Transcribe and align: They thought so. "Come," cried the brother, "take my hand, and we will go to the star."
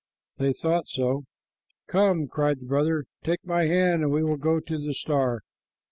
They 0.39 0.51
thought 0.53 0.87
so. 0.87 1.25
"Come," 1.85 2.27
cried 2.27 2.59
the 2.61 2.65
brother, 2.65 3.05
"take 3.23 3.45
my 3.45 3.65
hand, 3.67 4.01
and 4.01 4.11
we 4.11 4.23
will 4.23 4.35
go 4.37 4.59
to 4.59 4.77
the 4.79 4.95
star." 4.95 5.41